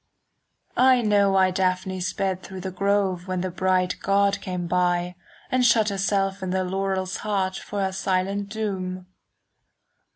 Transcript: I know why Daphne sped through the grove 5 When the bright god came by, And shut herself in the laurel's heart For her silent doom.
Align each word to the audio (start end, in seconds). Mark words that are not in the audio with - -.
I 0.77 1.03
know 1.03 1.29
why 1.33 1.51
Daphne 1.51 1.99
sped 1.99 2.41
through 2.41 2.61
the 2.61 2.71
grove 2.71 3.19
5 3.19 3.27
When 3.27 3.41
the 3.41 3.51
bright 3.51 3.97
god 4.01 4.41
came 4.41 4.65
by, 4.65 5.13
And 5.51 5.63
shut 5.63 5.89
herself 5.89 6.41
in 6.41 6.49
the 6.49 6.63
laurel's 6.63 7.17
heart 7.17 7.57
For 7.57 7.83
her 7.83 7.91
silent 7.91 8.49
doom. 8.49 9.05